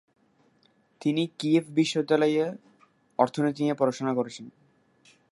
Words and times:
তিনি 1.01 1.23
কিয়েভ 1.39 1.65
বিশ্ববিদ্যালয়ে 1.69 2.43
অর্থনীতি 3.19 3.59
নিয়ে 3.63 3.79
পড়াশোনা 3.79 4.13
করেছেন। 4.13 4.45